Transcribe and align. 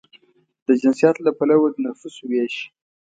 د 0.67 0.69
جنسیت 0.81 1.15
له 1.25 1.31
پلوه 1.37 1.67
د 1.73 1.75
نفوسو 1.85 2.23
وېش 2.29 2.55